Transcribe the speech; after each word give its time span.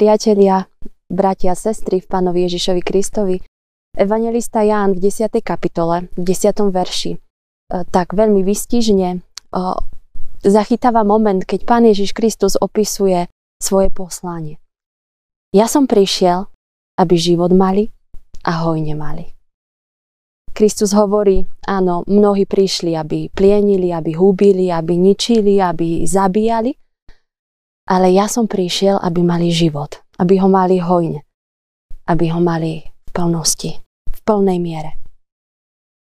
Priatelia, 0.00 0.64
bratia 1.12 1.52
sestry 1.52 2.00
v 2.00 2.08
Pánovi 2.08 2.48
Ježišovi 2.48 2.80
Kristovi, 2.80 3.36
Evangelista 3.92 4.64
Ján 4.64 4.96
v 4.96 5.12
10. 5.12 5.28
kapitole, 5.44 6.08
v 6.16 6.22
10. 6.24 6.72
verši, 6.72 7.12
e, 7.12 7.18
tak 7.84 8.16
veľmi 8.16 8.40
vystižne 8.40 9.08
e, 9.12 9.18
zachytáva 10.40 11.04
moment, 11.04 11.44
keď 11.44 11.68
Pán 11.68 11.84
Ježiš 11.84 12.16
Kristus 12.16 12.56
opisuje 12.56 13.28
svoje 13.60 13.92
poslanie. 13.92 14.56
Ja 15.52 15.68
som 15.68 15.84
prišiel, 15.84 16.48
aby 16.96 17.20
život 17.20 17.52
mali 17.52 17.92
a 18.48 18.64
hojne 18.64 18.96
mali. 18.96 19.36
Kristus 20.56 20.96
hovorí, 20.96 21.44
áno, 21.68 22.08
mnohí 22.08 22.48
prišli, 22.48 22.96
aby 22.96 23.28
plienili, 23.36 23.92
aby 23.92 24.16
húbili, 24.16 24.72
aby 24.72 24.96
ničili, 24.96 25.60
aby 25.60 26.08
zabíjali, 26.08 26.72
ale 27.90 28.14
ja 28.14 28.30
som 28.30 28.46
prišiel, 28.46 29.02
aby 29.02 29.26
mali 29.26 29.50
život, 29.50 29.98
aby 30.22 30.38
ho 30.38 30.46
mali 30.46 30.78
hojne, 30.78 31.26
aby 32.06 32.30
ho 32.30 32.38
mali 32.38 32.86
v 32.86 33.10
plnosti, 33.10 33.82
v 34.06 34.18
plnej 34.22 34.62
miere. 34.62 34.94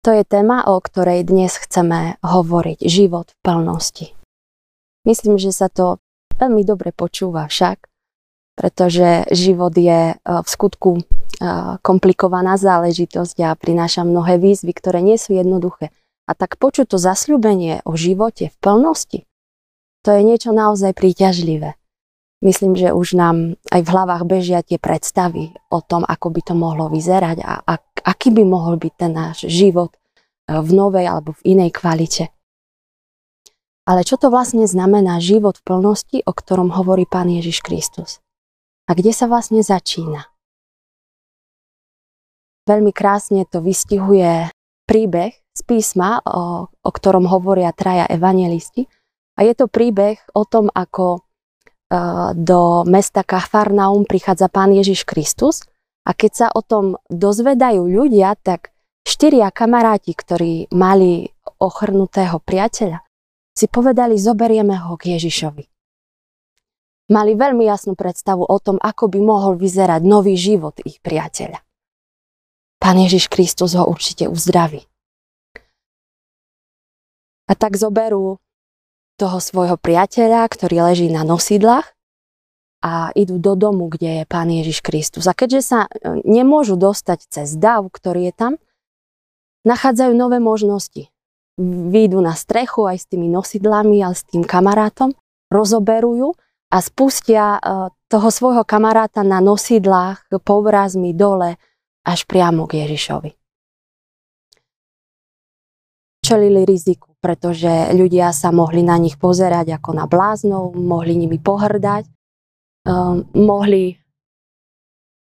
To 0.03 0.11
je 0.11 0.27
téma, 0.27 0.67
o 0.67 0.79
ktorej 0.79 1.27
dnes 1.27 1.55
chceme 1.55 2.19
hovoriť. 2.19 2.83
Život 2.83 3.31
v 3.31 3.37
plnosti. 3.39 4.07
Myslím, 5.07 5.39
že 5.39 5.55
sa 5.55 5.71
to 5.71 6.03
veľmi 6.39 6.67
dobre 6.67 6.91
počúva 6.91 7.47
však, 7.47 7.87
pretože 8.55 9.27
život 9.31 9.71
je 9.75 10.11
e, 10.11 10.15
v 10.19 10.47
skutku 10.47 10.99
e, 10.99 11.01
komplikovaná 11.79 12.55
záležitosť 12.59 13.43
a 13.43 13.55
prináša 13.59 14.07
mnohé 14.07 14.39
výzvy, 14.39 14.71
ktoré 14.75 14.99
nie 15.03 15.19
sú 15.19 15.35
jednoduché. 15.35 15.91
A 16.27 16.35
tak 16.35 16.59
počuť 16.59 16.91
to 16.91 16.97
zasľúbenie 16.99 17.83
o 17.83 17.95
živote 17.99 18.51
v 18.51 18.57
plnosti, 18.59 19.28
to 20.09 20.17
je 20.17 20.25
niečo 20.25 20.49
naozaj 20.49 20.97
príťažlivé. 20.97 21.77
Myslím, 22.41 22.73
že 22.73 22.97
už 22.97 23.13
nám 23.13 23.61
aj 23.69 23.85
v 23.85 23.91
hlavách 23.93 24.25
bežia 24.25 24.65
tie 24.65 24.81
predstavy 24.81 25.53
o 25.69 25.85
tom, 25.85 26.01
ako 26.01 26.33
by 26.33 26.41
to 26.41 26.57
mohlo 26.57 26.89
vyzerať 26.89 27.45
a, 27.45 27.61
a 27.61 27.73
aký 28.09 28.33
by 28.33 28.41
mohol 28.41 28.81
byť 28.81 28.93
ten 28.97 29.13
náš 29.13 29.45
život 29.45 29.93
e, 29.93 30.57
v 30.57 30.69
novej 30.73 31.05
alebo 31.05 31.37
v 31.37 31.53
inej 31.53 31.77
kvalite. 31.77 32.33
Ale 33.85 34.01
čo 34.01 34.17
to 34.17 34.33
vlastne 34.33 34.65
znamená 34.65 35.21
život 35.21 35.61
v 35.61 35.77
plnosti, 35.77 36.17
o 36.25 36.33
ktorom 36.33 36.73
hovorí 36.73 37.05
Pán 37.05 37.29
Ježiš 37.29 37.61
Kristus? 37.61 38.17
A 38.89 38.97
kde 38.97 39.13
sa 39.13 39.29
vlastne 39.29 39.61
začína? 39.61 40.25
Veľmi 42.65 42.89
krásne 42.97 43.45
to 43.45 43.61
vystihuje 43.61 44.49
príbeh 44.89 45.37
z 45.53 45.61
písma, 45.69 46.25
o, 46.25 46.65
o 46.65 46.89
ktorom 46.89 47.29
hovoria 47.29 47.69
traja 47.77 48.09
evangelisti, 48.09 48.89
a 49.39 49.47
je 49.47 49.55
to 49.55 49.71
príbeh 49.71 50.19
o 50.35 50.43
tom, 50.43 50.67
ako 50.67 51.15
e, 51.15 51.19
do 52.35 52.83
mesta 52.83 53.23
Kafarnaum 53.23 54.03
prichádza 54.03 54.51
pán 54.51 54.75
Ježiš 54.75 55.07
Kristus 55.07 55.63
a 56.03 56.11
keď 56.11 56.31
sa 56.35 56.47
o 56.51 56.59
tom 56.59 56.99
dozvedajú 57.07 57.87
ľudia, 57.87 58.35
tak 58.35 58.75
štyria 59.07 59.47
kamaráti, 59.47 60.11
ktorí 60.11 60.67
mali 60.75 61.31
ochrnutého 61.55 62.43
priateľa, 62.43 62.99
si 63.55 63.71
povedali, 63.71 64.19
zoberieme 64.19 64.75
ho 64.75 64.99
k 64.99 65.15
Ježišovi. 65.15 65.63
Mali 67.09 67.31
veľmi 67.33 67.63
jasnú 67.63 67.95
predstavu 67.95 68.43
o 68.43 68.57
tom, 68.59 68.75
ako 68.75 69.07
by 69.07 69.19
mohol 69.23 69.55
vyzerať 69.55 70.03
nový 70.03 70.35
život 70.35 70.77
ich 70.83 70.99
priateľa. 70.99 71.63
Pán 72.79 72.95
Ježiš 73.01 73.31
Kristus 73.31 73.73
ho 73.73 73.87
určite 73.87 74.27
uzdraví. 74.27 74.83
A 77.49 77.57
tak 77.57 77.79
zoberú 77.79 78.37
toho 79.19 79.43
svojho 79.43 79.75
priateľa, 79.75 80.47
ktorý 80.47 80.87
leží 80.87 81.11
na 81.11 81.27
nosidlách 81.27 81.91
a 82.79 83.11
idú 83.11 83.35
do 83.43 83.59
domu, 83.59 83.91
kde 83.91 84.23
je 84.23 84.23
Pán 84.23 84.47
Ježiš 84.47 84.79
Kristus. 84.79 85.27
A 85.27 85.35
keďže 85.35 85.61
sa 85.67 85.79
e, 85.85 86.23
nemôžu 86.23 86.79
dostať 86.79 87.27
cez 87.27 87.59
dav, 87.59 87.83
ktorý 87.91 88.31
je 88.31 88.33
tam, 88.33 88.53
nachádzajú 89.67 90.15
nové 90.15 90.39
možnosti. 90.39 91.11
Výjdu 91.59 92.23
na 92.23 92.39
strechu 92.39 92.87
aj 92.87 93.03
s 93.03 93.05
tými 93.11 93.27
nosidlami 93.27 93.99
a 94.07 94.15
s 94.15 94.23
tým 94.23 94.47
kamarátom, 94.47 95.11
rozoberujú 95.51 96.31
a 96.71 96.77
spustia 96.79 97.59
e, 97.59 97.91
toho 98.07 98.29
svojho 98.31 98.63
kamaráta 98.63 99.27
na 99.27 99.43
nosidlách 99.43 100.31
povrazmi 100.39 101.11
dole 101.11 101.59
až 102.07 102.23
priamo 102.23 102.63
k 102.63 102.87
Ježišovi. 102.87 103.38
Čelili 106.29 106.61
riziku 106.61 107.09
pretože 107.19 107.91
ľudia 107.91 108.31
sa 108.31 108.49
mohli 108.55 108.81
na 108.81 108.95
nich 108.95 109.19
pozerať 109.19 109.75
ako 109.79 109.91
na 109.91 110.07
bláznov, 110.07 110.71
mohli 110.71 111.19
nimi 111.19 111.35
pohrdať, 111.35 112.07
um, 112.87 113.27
mohli 113.35 113.99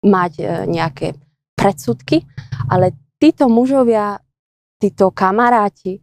mať 0.06 0.34
uh, 0.38 0.48
nejaké 0.70 1.18
predsudky, 1.58 2.22
ale 2.70 2.94
títo 3.18 3.50
mužovia, 3.50 4.22
títo 4.78 5.10
kamaráti 5.10 5.98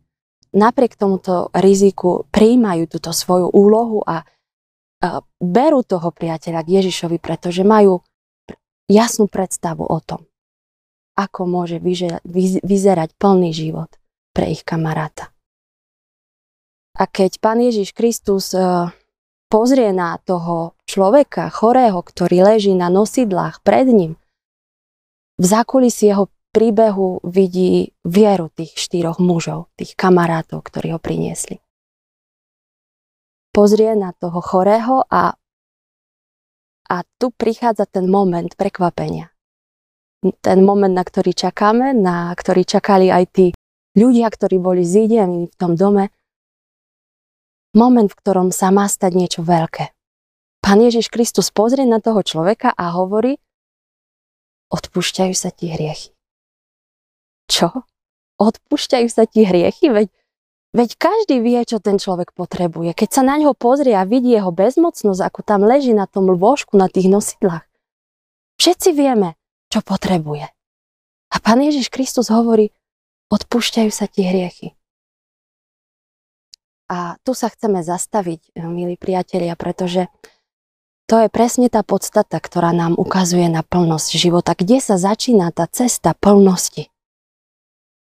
napriek 0.54 0.98
tomuto 0.98 1.54
riziku 1.54 2.26
prijímajú 2.34 2.90
túto 2.90 3.14
svoju 3.14 3.54
úlohu 3.54 4.02
a 4.02 4.26
uh, 4.26 5.22
berú 5.38 5.86
toho 5.86 6.10
priateľa 6.10 6.66
k 6.66 6.82
Ježišovi, 6.82 7.22
pretože 7.22 7.62
majú 7.62 8.02
jasnú 8.90 9.30
predstavu 9.30 9.86
o 9.86 9.98
tom, 10.02 10.26
ako 11.14 11.46
môže 11.46 11.78
vyzerať 12.66 13.14
plný 13.14 13.54
život 13.54 13.94
pre 14.34 14.50
ich 14.50 14.66
kamaráta. 14.66 15.30
A 16.94 17.06
keď 17.06 17.38
pán 17.42 17.58
Ježiš 17.62 17.94
Kristus 17.94 18.54
e, 18.54 18.90
pozrie 19.50 19.90
na 19.90 20.18
toho 20.22 20.78
človeka 20.86 21.50
chorého, 21.50 22.02
ktorý 22.02 22.54
leží 22.54 22.74
na 22.74 22.90
nosidlách 22.90 23.62
pred 23.62 23.90
ním, 23.90 24.12
v 25.38 25.44
zákulisí 25.46 26.06
jeho 26.10 26.30
príbehu 26.54 27.18
vidí 27.26 27.90
vieru 28.06 28.46
tých 28.54 28.78
štyroch 28.78 29.18
mužov, 29.18 29.66
tých 29.74 29.98
kamarátov, 29.98 30.62
ktorí 30.62 30.94
ho 30.94 31.02
priniesli. 31.02 31.58
Pozrie 33.50 33.98
na 33.98 34.14
toho 34.14 34.38
chorého 34.38 35.02
a, 35.10 35.34
a 36.86 36.96
tu 37.18 37.34
prichádza 37.34 37.90
ten 37.90 38.06
moment 38.06 38.54
prekvapenia. 38.54 39.34
Ten 40.42 40.62
moment, 40.62 40.94
na 40.94 41.02
ktorý 41.02 41.34
čakáme, 41.34 41.90
na 41.90 42.30
ktorý 42.38 42.62
čakali 42.62 43.10
aj 43.10 43.24
tí 43.34 43.46
ľudia, 43.94 44.26
ktorí 44.30 44.58
boli 44.58 44.82
zídení 44.82 45.48
v 45.50 45.54
tom 45.56 45.78
dome, 45.78 46.10
moment, 47.74 48.10
v 48.10 48.18
ktorom 48.18 48.54
sa 48.54 48.70
má 48.70 48.86
stať 48.86 49.12
niečo 49.18 49.42
veľké. 49.42 49.90
Pán 50.62 50.80
Ježiš 50.80 51.10
Kristus 51.10 51.50
pozrie 51.52 51.84
na 51.84 52.00
toho 52.00 52.24
človeka 52.24 52.72
a 52.72 52.94
hovorí, 52.94 53.36
odpúšťajú 54.72 55.34
sa 55.36 55.52
ti 55.52 55.68
hriechy. 55.68 56.14
Čo? 57.50 57.84
Odpúšťajú 58.40 59.08
sa 59.12 59.28
ti 59.28 59.44
hriechy? 59.44 59.92
Veď, 59.92 60.08
veď 60.72 60.90
každý 60.96 61.44
vie, 61.44 61.60
čo 61.68 61.78
ten 61.84 62.00
človek 62.00 62.32
potrebuje. 62.32 62.96
Keď 62.96 63.08
sa 63.12 63.22
na 63.22 63.36
ňo 63.36 63.52
pozrie 63.52 63.92
a 63.92 64.08
vidí 64.08 64.32
jeho 64.32 64.50
bezmocnosť, 64.50 65.20
ako 65.20 65.40
tam 65.44 65.60
leží 65.68 65.92
na 65.92 66.08
tom 66.08 66.32
lôžku, 66.32 66.80
na 66.80 66.88
tých 66.88 67.12
nosidlách. 67.12 67.68
Všetci 68.56 68.96
vieme, 68.96 69.36
čo 69.68 69.84
potrebuje. 69.84 70.48
A 71.34 71.36
Pán 71.42 71.60
Ježiš 71.60 71.92
Kristus 71.92 72.32
hovorí, 72.32 72.72
odpúšťajú 73.34 73.90
sa 73.90 74.06
ti 74.06 74.22
hriechy. 74.22 74.78
A 76.86 77.18
tu 77.26 77.34
sa 77.34 77.50
chceme 77.50 77.82
zastaviť, 77.82 78.54
eh, 78.54 78.68
milí 78.70 78.94
priatelia, 78.94 79.58
pretože 79.58 80.06
to 81.04 81.20
je 81.20 81.28
presne 81.28 81.68
tá 81.68 81.84
podstata, 81.84 82.40
ktorá 82.40 82.72
nám 82.72 82.96
ukazuje 82.96 83.44
na 83.52 83.60
plnosť 83.60 84.16
života. 84.16 84.56
Kde 84.56 84.80
sa 84.80 84.96
začína 84.96 85.52
tá 85.52 85.68
cesta 85.68 86.16
plnosti? 86.16 86.88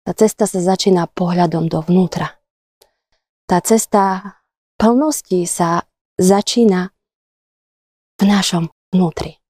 Tá 0.05 0.13
cesta 0.13 0.45
sa 0.45 0.61
začína 0.61 1.09
pohľadom 1.09 1.65
dovnútra. 1.65 2.37
Tá 3.49 3.57
cesta 3.61 4.37
plnosti 4.77 5.45
sa 5.49 5.89
začína 6.21 6.93
v 8.21 8.23
našom 8.25 8.69
vnútri. 8.93 9.41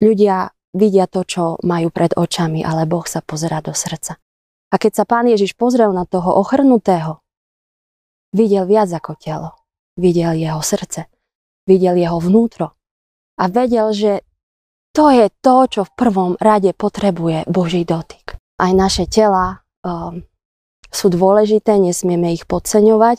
Ľudia 0.00 0.52
vidia 0.76 1.08
to, 1.08 1.24
čo 1.24 1.56
majú 1.64 1.88
pred 1.88 2.12
očami, 2.16 2.64
ale 2.64 2.84
Boh 2.84 3.04
sa 3.04 3.24
pozerá 3.24 3.64
do 3.64 3.72
srdca. 3.72 4.20
A 4.70 4.78
keď 4.78 5.02
sa 5.02 5.04
pán 5.06 5.26
Ježiš 5.26 5.58
pozrel 5.58 5.90
na 5.90 6.06
toho 6.06 6.30
ochrnutého, 6.38 7.20
Videl 8.30 8.62
viac 8.66 8.90
ako 8.94 9.18
telo. 9.18 9.58
Videl 9.98 10.38
jeho 10.38 10.62
srdce. 10.62 11.10
Videl 11.66 11.98
jeho 11.98 12.22
vnútro. 12.22 12.78
A 13.42 13.50
vedel, 13.50 13.90
že 13.90 14.22
to 14.94 15.10
je 15.10 15.30
to, 15.42 15.66
čo 15.66 15.82
v 15.86 15.94
prvom 15.98 16.32
rade 16.38 16.70
potrebuje 16.74 17.46
Boží 17.50 17.82
dotyk. 17.82 18.38
Aj 18.58 18.70
naše 18.70 19.10
tela 19.10 19.66
um, 19.82 20.22
sú 20.90 21.10
dôležité, 21.10 21.78
nesmieme 21.78 22.30
ich 22.34 22.46
podceňovať. 22.46 23.18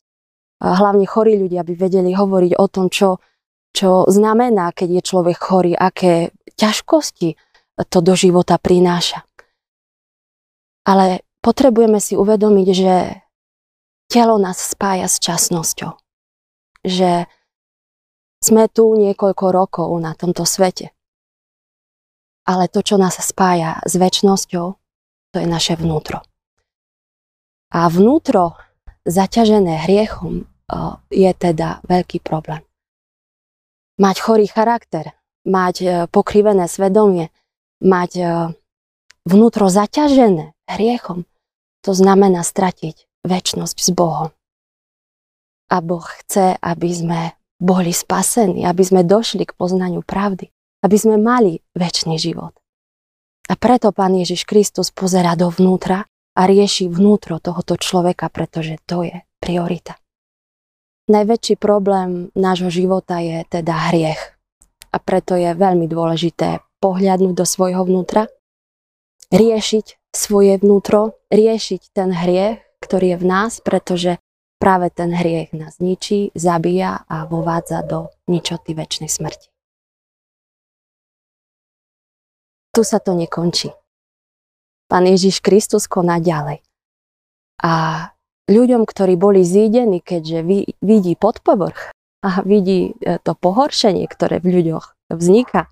Hlavne 0.61 1.05
chorí 1.09 1.41
ľudia 1.41 1.65
by 1.65 1.73
vedeli 1.73 2.13
hovoriť 2.13 2.53
o 2.55 2.65
tom, 2.69 2.87
čo, 2.87 3.19
čo 3.73 4.05
znamená, 4.07 4.71
keď 4.71 5.01
je 5.01 5.01
človek 5.01 5.37
chorý, 5.41 5.73
aké 5.73 6.31
ťažkosti 6.55 7.35
to 7.89 7.99
do 7.99 8.13
života 8.13 8.61
prináša. 8.61 9.25
Ale 10.85 11.25
potrebujeme 11.41 11.97
si 11.97 12.13
uvedomiť, 12.15 12.67
že 12.71 12.95
telo 14.07 14.37
nás 14.37 14.61
spája 14.61 15.09
s 15.09 15.17
časnosťou. 15.19 15.97
Že 16.85 17.25
Sme 18.41 18.65
tu 18.65 18.89
niekoľko 18.97 19.45
rokov 19.53 19.89
na 20.01 20.17
tomto 20.17 20.49
svete. 20.49 20.89
Ale 22.41 22.65
to, 22.65 22.81
čo 22.81 22.97
nás 22.97 23.21
spája 23.21 23.77
s 23.85 23.93
väčšnosťou, 24.01 24.67
to 25.29 25.37
je 25.37 25.45
naše 25.45 25.77
vnútro. 25.77 26.25
A 27.69 27.85
vnútro 27.85 28.57
zaťažené 29.05 29.85
hriechom 29.85 30.49
je 31.13 31.31
teda 31.37 31.85
veľký 31.85 32.25
problém. 32.25 32.65
Mať 34.01 34.25
chorý 34.25 34.49
charakter, 34.49 35.13
mať 35.45 36.09
pokrivené 36.09 36.65
svedomie, 36.65 37.29
mať 37.77 38.25
vnútro 39.21 39.69
zaťažené 39.69 40.57
hriechom, 40.65 41.29
to 41.81 41.91
znamená 41.93 42.45
stratiť 42.45 43.25
väčnosť 43.25 43.77
s 43.77 43.89
Bohom. 43.93 44.29
A 45.71 45.77
Boh 45.79 46.03
chce, 46.03 46.57
aby 46.59 46.89
sme 46.91 47.21
boli 47.61 47.93
spasení, 47.93 48.65
aby 48.65 48.81
sme 48.81 49.05
došli 49.05 49.45
k 49.45 49.53
poznaniu 49.53 50.01
pravdy, 50.01 50.49
aby 50.81 50.97
sme 50.97 51.21
mali 51.21 51.61
väčší 51.77 52.17
život. 52.17 52.57
A 53.49 53.53
preto 53.53 53.93
Pán 53.93 54.17
Ježiš 54.17 54.49
Kristus 54.49 54.89
pozera 54.89 55.37
dovnútra 55.37 56.09
a 56.37 56.41
rieši 56.47 56.87
vnútro 56.89 57.37
tohoto 57.37 57.77
človeka, 57.77 58.31
pretože 58.33 58.81
to 58.89 59.05
je 59.05 59.21
priorita. 59.37 59.99
Najväčší 61.11 61.59
problém 61.59 62.31
nášho 62.33 62.71
života 62.71 63.19
je 63.19 63.43
teda 63.45 63.91
hriech. 63.91 64.21
A 64.91 64.97
preto 64.99 65.35
je 65.35 65.51
veľmi 65.55 65.87
dôležité 65.87 66.63
pohľadnúť 66.81 67.35
do 67.35 67.45
svojho 67.47 67.83
vnútra, 67.87 68.27
riešiť 69.31 70.00
svoje 70.11 70.59
vnútro, 70.59 71.15
riešiť 71.31 71.95
ten 71.95 72.11
hriech, 72.11 72.59
ktorý 72.83 73.15
je 73.15 73.17
v 73.17 73.25
nás, 73.25 73.51
pretože 73.63 74.19
práve 74.59 74.91
ten 74.91 75.15
hriech 75.15 75.55
nás 75.55 75.79
ničí, 75.79 76.35
zabíja 76.35 77.07
a 77.07 77.25
vovádza 77.25 77.81
do 77.87 78.11
ničoty 78.27 78.75
väčšnej 78.75 79.09
smrti. 79.09 79.47
Tu 82.71 82.81
sa 82.87 83.03
to 83.03 83.15
nekončí. 83.15 83.75
Pán 84.87 85.07
Ježiš 85.07 85.43
Kristus 85.43 85.87
koná 85.87 86.19
ďalej. 86.19 86.63
A 87.63 87.73
ľuďom, 88.47 88.87
ktorí 88.87 89.15
boli 89.15 89.43
zídení, 89.43 90.03
keďže 90.03 90.43
vidí 90.79 91.13
pod 91.15 91.39
povrch 91.43 91.91
a 92.23 92.43
vidí 92.43 92.95
e, 92.99 93.19
to 93.23 93.35
pohoršenie, 93.35 94.07
ktoré 94.07 94.39
v 94.39 94.59
ľuďoch 94.59 94.95
vzniká, 95.11 95.71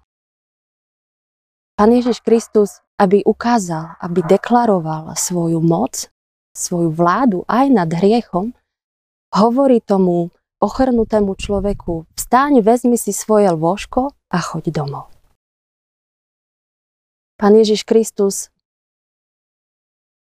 Pán 1.80 1.96
Ježiš 1.96 2.20
Kristus, 2.20 2.84
aby 3.00 3.24
ukázal, 3.24 3.96
aby 4.04 4.20
deklaroval 4.28 5.16
svoju 5.16 5.64
moc, 5.64 6.12
svoju 6.52 6.92
vládu 6.92 7.48
aj 7.48 7.66
nad 7.72 7.88
hriechom, 7.88 8.52
hovorí 9.32 9.80
tomu 9.80 10.36
ochrnutému 10.60 11.40
človeku, 11.40 12.04
vstáň, 12.20 12.60
vezmi 12.60 13.00
si 13.00 13.16
svoje 13.16 13.48
lôžko 13.56 14.12
a 14.28 14.38
choď 14.44 14.76
domov. 14.76 15.08
Pán 17.40 17.56
Ježiš 17.56 17.88
Kristus 17.88 18.52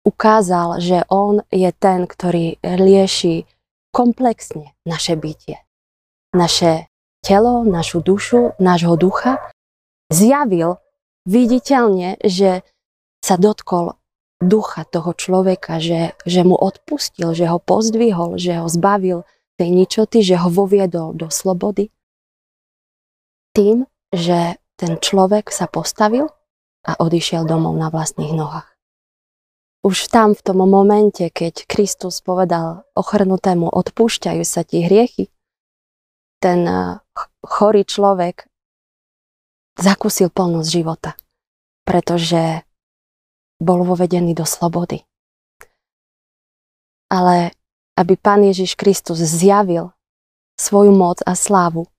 ukázal, 0.08 0.80
že 0.80 1.04
On 1.12 1.44
je 1.52 1.68
ten, 1.76 2.08
ktorý 2.08 2.56
lieši 2.64 3.44
komplexne 3.92 4.72
naše 4.88 5.20
bytie. 5.20 5.60
Naše 6.32 6.88
telo, 7.20 7.68
našu 7.68 8.00
dušu, 8.00 8.56
nášho 8.58 8.96
ducha. 8.96 9.52
Zjavil 10.08 10.80
viditeľne, 11.26 12.18
že 12.26 12.66
sa 13.22 13.36
dotkol 13.38 13.98
ducha 14.42 14.84
toho 14.90 15.14
človeka, 15.14 15.78
že, 15.78 16.18
že 16.26 16.42
mu 16.42 16.58
odpustil, 16.58 17.38
že 17.38 17.46
ho 17.46 17.62
pozdvihol, 17.62 18.42
že 18.42 18.58
ho 18.58 18.66
zbavil 18.66 19.24
tej 19.62 19.70
ničoty, 19.70 20.26
že 20.26 20.42
ho 20.42 20.50
voviedol 20.50 21.14
do 21.14 21.30
slobody. 21.30 21.94
Tým, 23.54 23.86
že 24.10 24.58
ten 24.82 24.98
človek 24.98 25.54
sa 25.54 25.70
postavil 25.70 26.34
a 26.82 26.98
odišiel 26.98 27.46
domov 27.46 27.78
na 27.78 27.94
vlastných 27.94 28.34
nohách. 28.34 28.66
Už 29.86 30.10
tam 30.10 30.34
v 30.34 30.42
tom 30.42 30.62
momente, 30.66 31.26
keď 31.30 31.66
Kristus 31.66 32.22
povedal 32.22 32.86
ochrnutému 32.98 33.70
odpúšťajú 33.70 34.44
sa 34.46 34.62
ti 34.62 34.86
hriechy, 34.86 35.30
ten 36.42 36.66
eh, 36.66 36.98
chorý 37.46 37.86
človek 37.86 38.51
zakúsil 39.82 40.30
plnosť 40.30 40.70
života, 40.70 41.18
pretože 41.84 42.64
bol 43.58 43.82
vovedený 43.84 44.38
do 44.38 44.46
slobody. 44.46 45.04
Ale 47.12 47.52
aby 48.00 48.14
Pán 48.16 48.46
Ježiš 48.48 48.80
Kristus 48.80 49.20
zjavil 49.20 49.92
svoju 50.56 50.96
moc 50.96 51.20
a 51.28 51.36
slávu, 51.36 51.90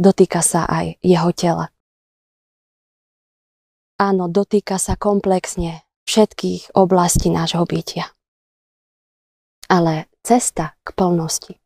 dotýka 0.00 0.40
sa 0.40 0.64
aj 0.64 0.96
jeho 1.04 1.30
tela. 1.34 1.66
Áno, 3.98 4.30
dotýka 4.30 4.78
sa 4.78 4.94
komplexne 4.94 5.82
všetkých 6.06 6.78
oblastí 6.78 7.28
nášho 7.28 7.66
bytia. 7.66 8.14
Ale 9.68 10.08
cesta 10.24 10.78
k 10.80 10.88
plnosti 10.96 11.60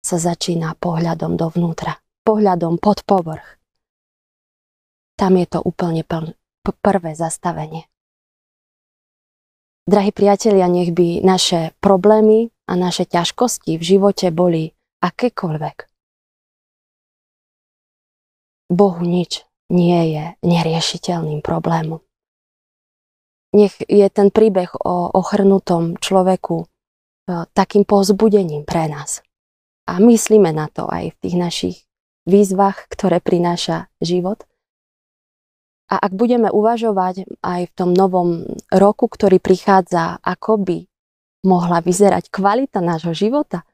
sa 0.00 0.16
začína 0.16 0.74
pohľadom 0.80 1.36
dovnútra, 1.36 2.00
pohľadom 2.26 2.80
pod 2.80 3.04
povrch 3.04 3.59
tam 5.20 5.36
je 5.36 5.44
to 5.44 5.60
úplne 5.60 6.00
pl- 6.00 6.32
prvé 6.80 7.12
zastavenie. 7.12 7.84
Drahí 9.84 10.16
priatelia, 10.16 10.64
nech 10.64 10.96
by 10.96 11.20
naše 11.20 11.76
problémy 11.84 12.48
a 12.64 12.72
naše 12.72 13.04
ťažkosti 13.04 13.76
v 13.76 13.82
živote 13.84 14.32
boli 14.32 14.72
akékoľvek. 15.04 15.76
Bohu 18.70 19.02
nič 19.02 19.44
nie 19.68 20.14
je 20.14 20.24
neriešiteľným 20.40 21.44
problémom. 21.44 22.00
Nech 23.50 23.82
je 23.82 24.06
ten 24.14 24.30
príbeh 24.30 24.70
o 24.78 25.10
ochrnutom 25.10 25.98
človeku 25.98 26.62
e, 26.62 26.66
takým 27.50 27.82
povzbudením 27.82 28.62
pre 28.62 28.86
nás. 28.86 29.26
A 29.90 29.98
myslíme 29.98 30.54
na 30.54 30.70
to 30.70 30.86
aj 30.86 31.10
v 31.10 31.18
tých 31.18 31.36
našich 31.36 31.76
výzvach, 32.30 32.86
ktoré 32.94 33.18
prináša 33.18 33.90
život. 33.98 34.46
A 35.90 35.98
ak 35.98 36.14
budeme 36.14 36.46
uvažovať 36.46 37.26
aj 37.42 37.60
v 37.66 37.72
tom 37.74 37.90
novom 37.90 38.46
roku, 38.70 39.10
ktorý 39.10 39.42
prichádza, 39.42 40.22
ako 40.22 40.62
by 40.62 40.78
mohla 41.42 41.82
vyzerať 41.82 42.30
kvalita 42.30 42.78
nášho 42.78 43.10
života, 43.10 43.66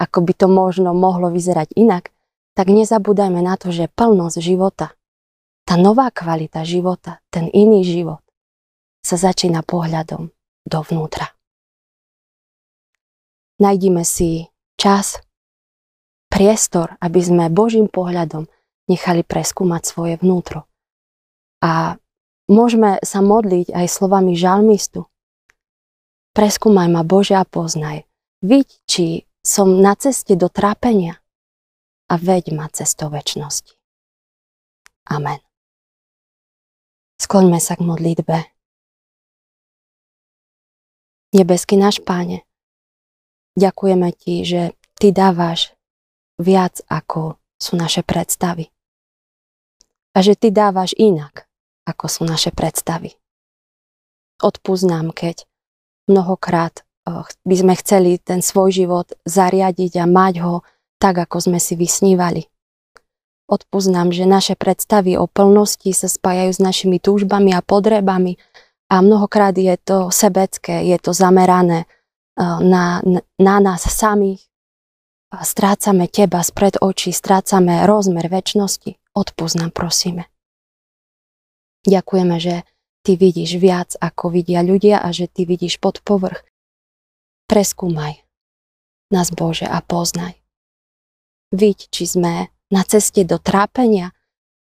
ako 0.00 0.24
by 0.24 0.32
to 0.32 0.48
možno 0.48 0.96
mohlo 0.96 1.28
vyzerať 1.28 1.76
inak, 1.76 2.16
tak 2.56 2.72
nezabúdajme 2.72 3.44
na 3.44 3.60
to, 3.60 3.76
že 3.76 3.92
plnosť 3.92 4.40
života, 4.40 4.96
tá 5.68 5.76
nová 5.76 6.08
kvalita 6.08 6.64
života, 6.64 7.20
ten 7.28 7.52
iný 7.52 7.84
život 7.84 8.24
sa 9.04 9.20
začína 9.20 9.60
pohľadom 9.60 10.32
dovnútra. 10.64 11.28
Najdime 13.60 14.08
si 14.08 14.48
čas, 14.80 15.20
priestor, 16.32 16.96
aby 17.04 17.20
sme 17.20 17.52
Božím 17.52 17.84
pohľadom 17.84 18.48
nechali 18.88 19.20
preskúmať 19.20 19.82
svoje 19.84 20.16
vnútro 20.16 20.69
a 21.60 21.96
môžeme 22.48 22.98
sa 23.04 23.20
modliť 23.20 23.72
aj 23.72 23.86
slovami 23.86 24.34
žalmistu. 24.34 25.06
Preskúmaj 26.32 26.88
ma 26.88 27.02
Bože 27.04 27.36
a 27.36 27.44
poznaj. 27.44 28.08
Vidť, 28.40 28.70
či 28.88 29.06
som 29.44 29.80
na 29.80 29.96
ceste 29.96 30.36
do 30.36 30.48
trápenia 30.48 31.20
a 32.08 32.14
veď 32.16 32.56
ma 32.56 32.68
cestou 32.72 33.12
väčšnosti. 33.12 33.76
Amen. 35.10 35.40
Skloňme 37.20 37.60
sa 37.60 37.76
k 37.76 37.84
modlitbe. 37.84 38.38
Nebeský 41.30 41.76
náš 41.78 42.02
Páne, 42.02 42.42
ďakujeme 43.54 44.10
Ti, 44.14 44.34
že 44.42 44.62
Ty 44.98 45.14
dávaš 45.14 45.74
viac, 46.40 46.82
ako 46.88 47.38
sú 47.60 47.76
naše 47.76 48.02
predstavy. 48.02 48.72
A 50.16 50.24
že 50.24 50.34
Ty 50.34 50.50
dávaš 50.50 50.96
inak, 50.98 51.49
ako 51.86 52.06
sú 52.08 52.22
naše 52.28 52.50
predstavy. 52.52 53.16
Odpúsť 54.40 54.88
keď 55.12 55.44
mnohokrát 56.08 56.80
eh, 56.80 57.24
by 57.44 57.54
sme 57.54 57.74
chceli 57.76 58.16
ten 58.16 58.40
svoj 58.40 58.72
život 58.72 59.06
zariadiť 59.28 60.00
a 60.00 60.06
mať 60.08 60.34
ho 60.40 60.54
tak, 61.00 61.20
ako 61.20 61.50
sme 61.50 61.58
si 61.60 61.76
vysnívali. 61.76 62.48
Odpúsť 63.50 63.90
že 64.14 64.24
naše 64.30 64.54
predstavy 64.54 65.18
o 65.18 65.26
plnosti 65.26 65.90
sa 65.90 66.06
spájajú 66.06 66.50
s 66.54 66.60
našimi 66.62 67.02
túžbami 67.02 67.50
a 67.50 67.64
potrebami 67.64 68.38
a 68.90 69.02
mnohokrát 69.02 69.58
je 69.58 69.74
to 69.80 70.14
sebecké, 70.14 70.86
je 70.86 70.98
to 71.02 71.12
zamerané 71.12 71.84
eh, 71.84 72.58
na, 72.64 73.04
na 73.36 73.56
nás 73.60 73.84
samých. 73.84 74.46
Strácame 75.30 76.10
teba 76.10 76.42
spred 76.42 76.74
očí, 76.82 77.14
strácame 77.14 77.86
rozmer 77.86 78.26
väčšnosti. 78.26 78.98
Odpúsť 79.14 79.70
prosíme. 79.70 80.29
Ďakujeme, 81.88 82.36
že 82.40 82.64
ty 83.04 83.16
vidíš 83.16 83.56
viac, 83.56 83.96
ako 83.96 84.32
vidia 84.32 84.60
ľudia 84.60 85.00
a 85.00 85.08
že 85.12 85.28
ty 85.28 85.48
vidíš 85.48 85.80
pod 85.80 86.04
povrch. 86.04 86.44
Preskúmaj 87.48 88.20
nás, 89.10 89.34
Bože, 89.34 89.66
a 89.66 89.82
poznaj. 89.82 90.38
Vidť, 91.50 91.90
či 91.90 92.06
sme 92.06 92.54
na 92.70 92.82
ceste 92.86 93.26
do 93.26 93.42
trápenia 93.42 94.14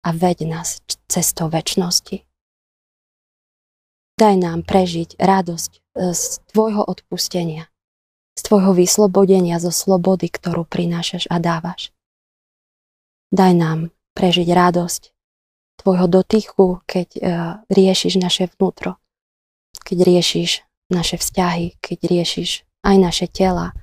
a 0.08 0.10
veď 0.16 0.48
nás 0.48 0.80
cestou 1.12 1.52
väčšnosti. 1.52 2.24
Daj 4.18 4.36
nám 4.40 4.64
prežiť 4.64 5.20
radosť 5.20 5.72
e, 5.76 5.80
z 6.16 6.24
Tvojho 6.50 6.82
odpustenia, 6.82 7.70
z 8.40 8.42
Tvojho 8.48 8.72
vyslobodenia 8.74 9.60
zo 9.60 9.70
slobody, 9.70 10.32
ktorú 10.32 10.64
prinášaš 10.64 11.28
a 11.28 11.38
dávaš. 11.38 11.92
Daj 13.36 13.54
nám 13.54 13.80
prežiť 14.16 14.48
radosť 14.48 15.12
Tvojho 15.78 16.08
dotyku, 16.10 16.82
keď 16.90 17.08
uh, 17.18 17.22
riešiš 17.70 18.18
naše 18.18 18.50
vnútro, 18.58 18.98
keď 19.86 19.98
riešiš 20.04 20.66
naše 20.90 21.16
vzťahy, 21.22 21.78
keď 21.80 22.00
riešiš 22.08 22.66
aj 22.84 22.96
naše 22.98 23.28
tela, 23.30 23.76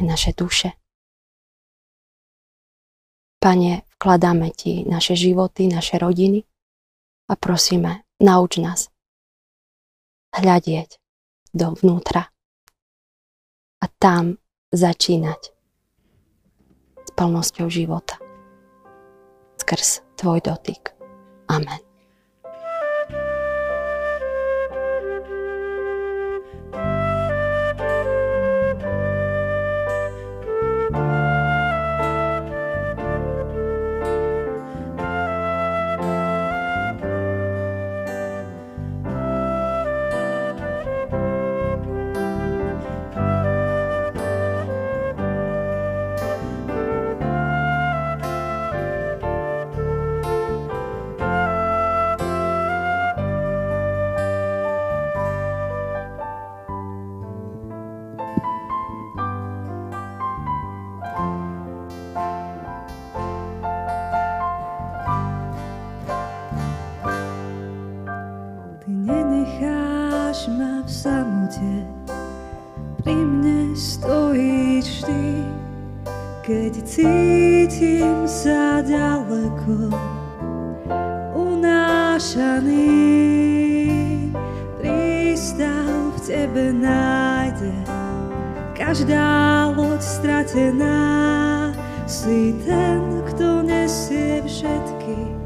aj 0.00 0.04
naše 0.04 0.30
duše. 0.34 0.74
Pane, 3.40 3.86
vkladáme 3.96 4.50
Ti 4.50 4.84
naše 4.88 5.14
životy, 5.14 5.70
naše 5.70 6.02
rodiny 6.02 6.42
a 7.30 7.38
prosíme, 7.38 8.02
nauč 8.18 8.58
nás 8.58 8.90
hľadieť 10.36 10.98
dovnútra 11.54 12.28
a 13.80 13.86
tam 14.00 14.40
začínať 14.72 15.52
s 17.06 17.10
plnosťou 17.14 17.68
života 17.70 18.20
skrz 19.60 20.04
Tvoj 20.16 20.40
dotyk. 20.40 20.95
Amen. 21.50 21.85
Keď 76.66 76.82
cítim 76.82 78.26
sa 78.26 78.82
ďaleko 78.82 79.86
unášaný. 81.38 82.90
Prístav 84.74 86.10
v 86.10 86.18
tebe 86.26 86.74
nájde 86.74 87.70
Každá 88.74 89.70
loď 89.78 90.02
stratená. 90.02 91.70
Si 92.10 92.58
ten, 92.66 93.22
kto 93.30 93.62
nesie 93.62 94.42
všetky 94.42 95.45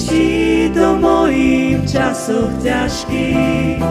Si 0.00 0.08
štítom 0.08 1.04
mojím 1.04 1.84
časoch 1.84 2.48
ťažkých, 2.64 3.84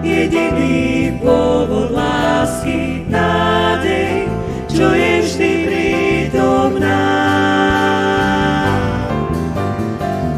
jediný 0.00 1.12
pôvod 1.20 1.92
lásky, 1.92 3.04
nádej, 3.04 4.24
čo 4.72 4.88
je 4.88 5.20
vždy 5.20 5.52
prítomná. 5.68 7.04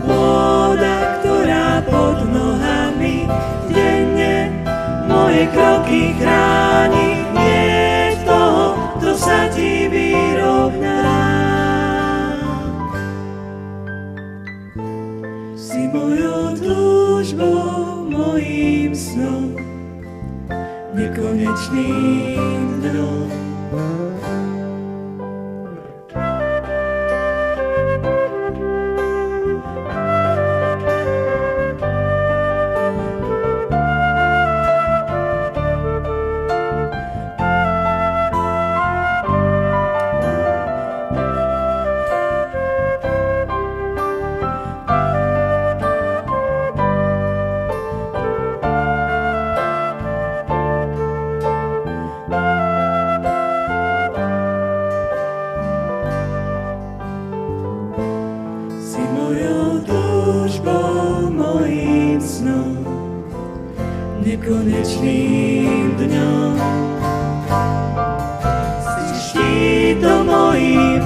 Voda, 0.03 1.23
ktorá 1.23 1.87
pod 1.87 2.19
nohami 2.27 3.31
denne 3.71 4.51
moje 5.07 5.47
kroky 5.55 6.19
chráni, 6.19 7.12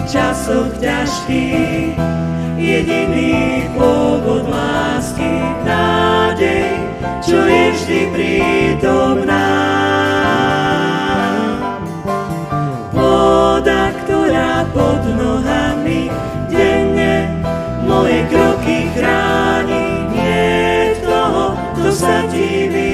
časoch 0.06 0.70
ťažkých 0.78 1.98
jediný 2.54 3.66
pôvod 3.74 4.46
lásky, 4.46 5.26
nádej, 5.66 6.78
čo 7.26 7.42
je 7.42 7.64
vždy 7.74 8.00
prítomná. 8.14 9.50
Voda, 12.94 13.90
ktorá 14.06 14.62
pod 14.70 15.02
nohami 15.10 16.06
denne 16.46 17.42
moje 17.82 18.22
kroky 18.30 18.86
chráni, 18.94 20.06
nie 20.14 20.94
toho, 21.02 21.58
kto 21.74 21.90
sa 21.90 22.22
divý 22.30 22.85